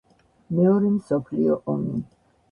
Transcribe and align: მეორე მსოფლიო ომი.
მეორე 0.59 0.87
მსოფლიო 0.93 1.57
ომი. 1.75 1.93